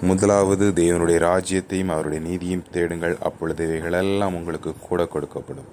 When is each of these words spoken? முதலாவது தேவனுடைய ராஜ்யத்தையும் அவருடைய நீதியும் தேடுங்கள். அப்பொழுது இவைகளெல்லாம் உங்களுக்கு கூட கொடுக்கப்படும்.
முதலாவது 0.00 0.70
தேவனுடைய 0.70 1.18
ராஜ்யத்தையும் 1.20 1.92
அவருடைய 1.92 2.28
நீதியும் 2.28 2.64
தேடுங்கள். 2.70 3.16
அப்பொழுது 3.20 3.66
இவைகளெல்லாம் 3.66 4.34
உங்களுக்கு 4.34 4.74
கூட 4.78 5.02
கொடுக்கப்படும். 5.02 5.68